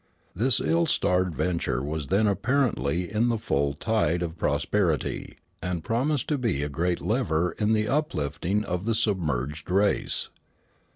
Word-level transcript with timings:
This 0.33 0.59
ill 0.59 0.87
starred 0.87 1.35
venture 1.35 1.83
was 1.83 2.07
then 2.07 2.25
apparently 2.25 3.13
in 3.13 3.29
the 3.29 3.37
full 3.37 3.73
tide 3.75 4.23
of 4.23 4.35
prosperity, 4.35 5.37
and 5.61 5.83
promised 5.83 6.27
to 6.29 6.39
be 6.39 6.63
a 6.63 6.69
great 6.69 7.01
lever 7.01 7.51
in 7.59 7.73
the 7.73 7.87
uplifting 7.87 8.65
of 8.65 8.85
the 8.85 8.95
submerged 8.95 9.69
race. 9.69 10.29